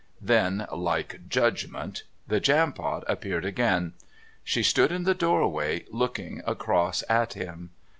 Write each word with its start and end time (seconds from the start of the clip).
Then, 0.19 0.65
like 0.75 1.29
Judgment, 1.29 2.05
the 2.27 2.39
Jampot 2.39 3.03
appeared 3.07 3.45
again. 3.45 3.93
She 4.43 4.63
stood 4.63 4.91
in 4.91 5.03
the 5.03 5.13
doorway, 5.13 5.85
looking 5.91 6.41
across 6.47 7.03
at 7.07 7.33
him. 7.33 7.69